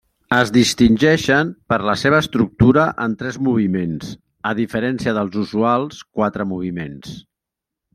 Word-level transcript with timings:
Es 0.35 0.51
distingeixen 0.53 1.51
per 1.73 1.79
la 1.89 1.95
seva 2.05 2.23
estructura 2.25 2.87
en 3.07 3.15
tres 3.21 3.39
moviments, 3.51 4.11
a 4.53 4.57
diferència 4.65 5.17
dels 5.21 5.41
usuals 5.47 6.05
quatre 6.21 6.53
moviments. 6.57 7.19